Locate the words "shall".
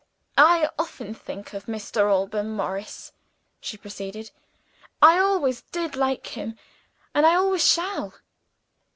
7.71-8.15